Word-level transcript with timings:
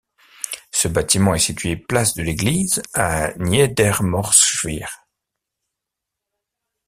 Ce 0.71 0.87
bâtiment 0.87 1.35
est 1.35 1.37
situé 1.37 1.75
place 1.77 2.15
de 2.15 2.23
l'Église 2.23 2.81
à 2.95 3.33
Niedermorschwihr. 3.37 5.05